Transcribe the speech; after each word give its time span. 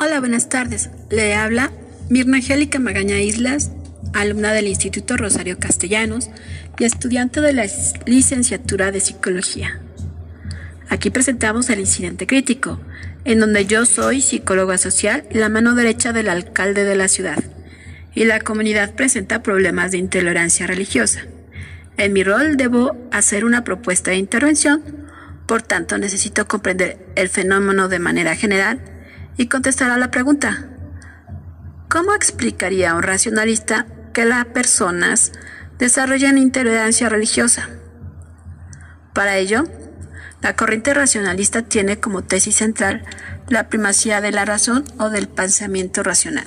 Hola, 0.00 0.20
buenas 0.20 0.48
tardes. 0.48 0.90
Le 1.10 1.34
habla 1.34 1.72
Mirna 2.08 2.36
Angélica 2.36 2.78
Magaña 2.78 3.18
Islas, 3.18 3.72
alumna 4.12 4.52
del 4.52 4.68
Instituto 4.68 5.16
Rosario 5.16 5.58
Castellanos 5.58 6.30
y 6.78 6.84
estudiante 6.84 7.40
de 7.40 7.52
la 7.52 7.66
licenciatura 8.06 8.92
de 8.92 9.00
Psicología. 9.00 9.80
Aquí 10.88 11.10
presentamos 11.10 11.68
el 11.68 11.80
incidente 11.80 12.28
crítico, 12.28 12.78
en 13.24 13.40
donde 13.40 13.66
yo 13.66 13.86
soy 13.86 14.20
psicóloga 14.20 14.78
social 14.78 15.24
la 15.32 15.48
mano 15.48 15.74
derecha 15.74 16.12
del 16.12 16.28
alcalde 16.28 16.84
de 16.84 16.94
la 16.94 17.08
ciudad, 17.08 17.42
y 18.14 18.24
la 18.24 18.38
comunidad 18.38 18.94
presenta 18.94 19.42
problemas 19.42 19.90
de 19.90 19.98
intolerancia 19.98 20.68
religiosa. 20.68 21.22
En 21.96 22.12
mi 22.12 22.22
rol 22.22 22.56
debo 22.56 22.96
hacer 23.10 23.44
una 23.44 23.64
propuesta 23.64 24.12
de 24.12 24.18
intervención, 24.18 24.80
por 25.46 25.62
tanto 25.62 25.98
necesito 25.98 26.46
comprender 26.46 27.04
el 27.16 27.28
fenómeno 27.28 27.88
de 27.88 27.98
manera 27.98 28.36
general 28.36 28.78
y 29.38 29.46
contestar 29.46 29.90
a 29.90 29.96
la 29.96 30.10
pregunta, 30.10 30.66
¿cómo 31.88 32.12
explicaría 32.12 32.94
un 32.94 33.02
racionalista 33.02 33.86
que 34.12 34.26
las 34.26 34.44
personas 34.46 35.32
desarrollan 35.78 36.36
intolerancia 36.36 37.08
religiosa? 37.08 37.68
Para 39.14 39.36
ello, 39.36 39.64
la 40.42 40.56
corriente 40.56 40.92
racionalista 40.92 41.62
tiene 41.62 42.00
como 42.00 42.22
tesis 42.22 42.56
central 42.56 43.04
la 43.48 43.68
primacía 43.68 44.20
de 44.20 44.32
la 44.32 44.44
razón 44.44 44.84
o 44.98 45.08
del 45.08 45.28
pensamiento 45.28 46.02
racional, 46.02 46.46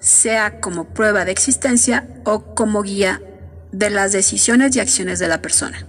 sea 0.00 0.60
como 0.60 0.92
prueba 0.92 1.24
de 1.24 1.30
existencia 1.32 2.06
o 2.24 2.54
como 2.56 2.82
guía 2.82 3.22
de 3.70 3.90
las 3.90 4.10
decisiones 4.10 4.74
y 4.74 4.80
acciones 4.80 5.20
de 5.20 5.28
la 5.28 5.40
persona. 5.40 5.86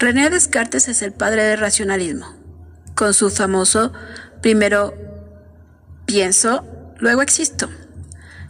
René 0.00 0.30
Descartes 0.30 0.88
es 0.88 1.00
el 1.02 1.12
padre 1.12 1.44
del 1.44 1.60
racionalismo, 1.60 2.34
con 2.96 3.14
su 3.14 3.30
famoso 3.30 3.92
primero 4.46 4.94
pienso, 6.06 6.64
luego 7.00 7.20
existo. 7.20 7.68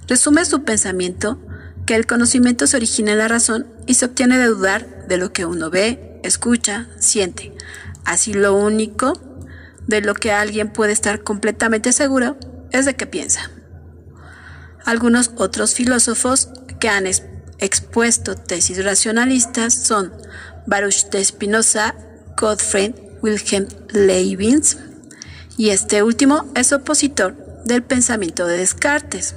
Resume 0.07 0.45
su 0.45 0.63
pensamiento 0.63 1.39
que 1.87 1.95
el 1.95 2.05
conocimiento 2.05 2.67
se 2.67 2.77
origina 2.77 3.13
en 3.13 3.19
la 3.19 3.29
razón 3.29 3.67
y 3.87 3.95
se 3.95 4.05
obtiene 4.05 4.37
de 4.37 4.45
dudar 4.45 5.07
de 5.09 5.17
lo 5.17 5.33
que 5.33 5.47
uno 5.47 5.71
ve, 5.71 6.21
escucha, 6.23 6.87
siente. 6.99 7.55
Así 8.05 8.35
lo 8.35 8.55
único 8.55 9.15
de 9.87 10.03
lo 10.03 10.13
que 10.13 10.33
alguien 10.33 10.71
puede 10.71 10.93
estar 10.93 11.23
completamente 11.23 11.93
seguro 11.93 12.37
es 12.73 12.85
de 12.85 12.95
que 12.95 13.07
piensa. 13.07 13.51
Algunos 14.85 15.31
otros 15.37 15.73
filósofos 15.73 16.51
que 16.79 16.91
han 16.91 17.07
expuesto 17.07 18.35
tesis 18.35 18.85
racionalistas 18.85 19.73
son 19.73 20.13
Baruch 20.67 21.09
de 21.09 21.25
Spinoza, 21.25 21.95
Gottfried 22.37 22.93
Wilhelm 23.23 23.69
Leibniz, 23.95 24.77
y 25.57 25.71
este 25.71 26.03
último 26.03 26.51
es 26.55 26.73
opositor 26.73 27.37
del 27.65 27.83
pensamiento 27.83 28.47
de 28.47 28.59
Descartes. 28.59 29.35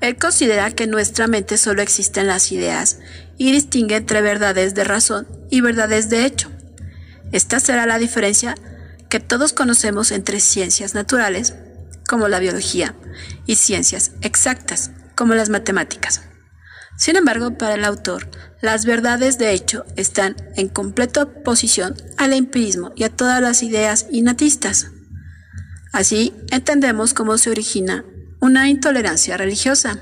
Él 0.00 0.16
considera 0.16 0.70
que 0.70 0.84
en 0.84 0.90
nuestra 0.90 1.26
mente 1.26 1.56
solo 1.58 1.82
existen 1.82 2.26
las 2.26 2.52
ideas 2.52 2.98
y 3.38 3.52
distingue 3.52 3.96
entre 3.96 4.20
verdades 4.20 4.74
de 4.74 4.84
razón 4.84 5.26
y 5.50 5.60
verdades 5.60 6.10
de 6.10 6.24
hecho. 6.24 6.50
Esta 7.32 7.60
será 7.60 7.86
la 7.86 7.98
diferencia 7.98 8.54
que 9.08 9.20
todos 9.20 9.52
conocemos 9.52 10.10
entre 10.12 10.40
ciencias 10.40 10.94
naturales, 10.94 11.54
como 12.08 12.28
la 12.28 12.40
biología, 12.40 12.94
y 13.46 13.56
ciencias 13.56 14.12
exactas, 14.22 14.90
como 15.14 15.34
las 15.34 15.48
matemáticas. 15.48 16.22
Sin 16.96 17.16
embargo, 17.16 17.56
para 17.56 17.74
el 17.74 17.84
autor, 17.84 18.28
las 18.60 18.84
verdades 18.84 19.38
de 19.38 19.52
hecho 19.52 19.84
están 19.96 20.36
en 20.56 20.68
completa 20.68 21.22
oposición 21.22 21.96
al 22.16 22.32
empirismo 22.32 22.92
y 22.96 23.04
a 23.04 23.08
todas 23.08 23.40
las 23.40 23.62
ideas 23.62 24.06
innatistas. 24.10 24.88
Así 25.92 26.34
entendemos 26.50 27.14
cómo 27.14 27.38
se 27.38 27.50
origina 27.50 28.04
una 28.40 28.68
intolerancia 28.68 29.36
religiosa. 29.36 29.98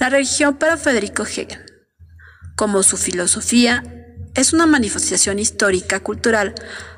La 0.00 0.10
religión 0.10 0.56
para 0.56 0.76
Federico 0.76 1.24
Hegel 1.24 1.68
como 2.58 2.82
su 2.82 2.96
filosofía, 2.96 3.84
es 4.34 4.52
una 4.52 4.66
manifestación 4.66 5.38
histórica 5.38 6.00
cultural 6.00 6.56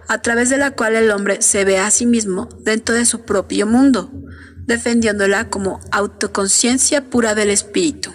a 0.09 0.23
través 0.23 0.49
de 0.49 0.57
la 0.57 0.71
cual 0.71 0.97
el 0.97 1.11
hombre 1.11 1.43
se 1.43 1.67
ve 1.67 1.79
a 1.79 1.91
sí 1.91 2.07
mismo 2.07 2.49
dentro 2.63 2.95
de 2.95 3.05
su 3.05 3.27
propio 3.27 3.67
mundo, 3.67 4.11
defendiéndola 4.65 5.51
como 5.51 5.79
autoconciencia 5.93 7.11
pura 7.11 7.35
del 7.35 7.51
espíritu. 7.51 8.11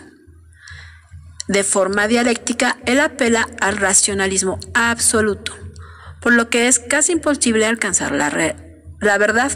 De 1.47 1.63
forma 1.63 2.07
dialéctica, 2.07 2.79
él 2.87 2.99
apela 2.99 3.47
al 3.61 3.77
racionalismo 3.77 4.59
absoluto, 4.73 5.53
por 6.21 6.33
lo 6.33 6.49
que 6.49 6.67
es 6.67 6.79
casi 6.79 7.11
imposible 7.11 7.67
alcanzar 7.67 8.11
la, 8.11 8.31
la 8.99 9.17
verdad. 9.17 9.51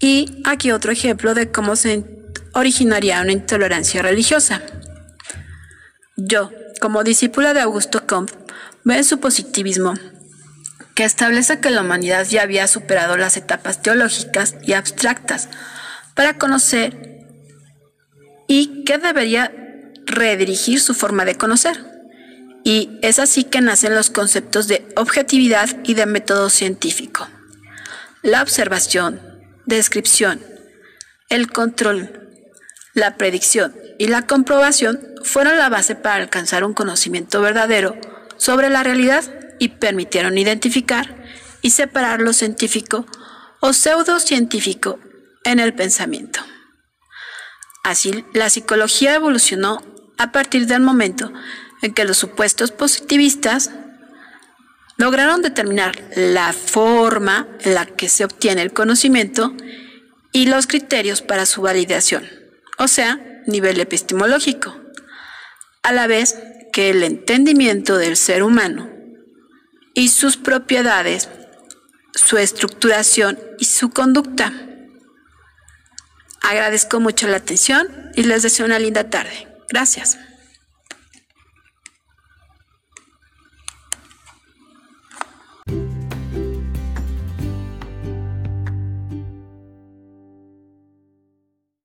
Y 0.00 0.42
aquí 0.44 0.72
otro 0.72 0.92
ejemplo 0.92 1.34
de 1.34 1.50
cómo 1.50 1.76
se 1.76 2.04
originaría 2.52 3.20
una 3.20 3.32
intolerancia 3.32 4.02
religiosa. 4.02 4.62
Yo, 6.16 6.50
como 6.80 7.04
discípula 7.04 7.54
de 7.54 7.60
Augusto 7.60 8.06
Comte, 8.06 8.34
veo 8.84 8.98
en 8.98 9.04
su 9.04 9.20
positivismo 9.20 9.94
que 10.94 11.04
establece 11.04 11.60
que 11.60 11.70
la 11.70 11.82
humanidad 11.82 12.26
ya 12.26 12.42
había 12.42 12.66
superado 12.66 13.18
las 13.18 13.36
etapas 13.36 13.82
teológicas 13.82 14.56
y 14.62 14.72
abstractas 14.72 15.50
para 16.14 16.38
conocer 16.38 17.26
y 18.48 18.84
que 18.84 18.96
debería 18.96 19.52
redirigir 20.06 20.80
su 20.80 20.94
forma 20.94 21.26
de 21.26 21.34
conocer. 21.34 21.84
Y 22.64 22.98
es 23.02 23.18
así 23.18 23.44
que 23.44 23.60
nacen 23.60 23.94
los 23.94 24.08
conceptos 24.08 24.68
de 24.68 24.88
objetividad 24.96 25.68
y 25.84 25.94
de 25.94 26.06
método 26.06 26.48
científico. 26.48 27.28
La 28.22 28.42
observación, 28.42 29.20
descripción, 29.66 30.42
el 31.28 31.50
control, 31.50 32.30
la 32.94 33.16
predicción 33.16 33.74
y 33.98 34.08
la 34.08 34.26
comprobación 34.26 35.00
fueron 35.22 35.58
la 35.58 35.68
base 35.68 35.94
para 35.94 36.16
alcanzar 36.16 36.64
un 36.64 36.74
conocimiento 36.74 37.40
verdadero 37.40 37.96
sobre 38.36 38.70
la 38.70 38.82
realidad 38.82 39.24
y 39.58 39.68
permitieron 39.68 40.38
identificar 40.38 41.24
y 41.62 41.70
separar 41.70 42.20
lo 42.20 42.32
científico 42.32 43.06
o 43.60 43.72
pseudocientífico 43.72 44.98
en 45.44 45.60
el 45.60 45.74
pensamiento. 45.74 46.40
Así, 47.84 48.24
la 48.34 48.50
psicología 48.50 49.14
evolucionó 49.14 49.82
a 50.18 50.32
partir 50.32 50.66
del 50.66 50.80
momento 50.80 51.32
en 51.82 51.94
que 51.94 52.04
los 52.04 52.16
supuestos 52.16 52.72
positivistas 52.72 53.70
lograron 54.96 55.42
determinar 55.42 56.02
la 56.14 56.52
forma 56.52 57.48
en 57.60 57.74
la 57.74 57.86
que 57.86 58.08
se 58.08 58.24
obtiene 58.24 58.62
el 58.62 58.72
conocimiento 58.72 59.54
y 60.32 60.46
los 60.46 60.66
criterios 60.66 61.22
para 61.22 61.46
su 61.46 61.62
validación, 61.62 62.28
o 62.78 62.88
sea, 62.88 63.20
nivel 63.46 63.80
epistemológico, 63.80 64.76
a 65.82 65.92
la 65.92 66.06
vez 66.06 66.36
que 66.72 66.90
el 66.90 67.02
entendimiento 67.02 67.96
del 67.96 68.16
ser 68.16 68.42
humano 68.42 68.90
y 69.94 70.08
sus 70.08 70.36
propiedades, 70.36 71.28
su 72.14 72.38
estructuración 72.38 73.38
y 73.58 73.64
su 73.64 73.90
conducta. 73.90 74.52
Agradezco 76.42 77.00
mucho 77.00 77.26
la 77.28 77.38
atención 77.38 77.88
y 78.14 78.24
les 78.24 78.42
deseo 78.42 78.66
una 78.66 78.78
linda 78.78 79.08
tarde. 79.10 79.48
Gracias. 79.68 80.18